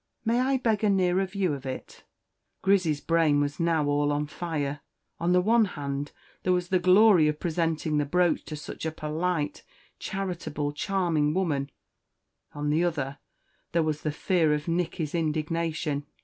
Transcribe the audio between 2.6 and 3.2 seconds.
Grizzy's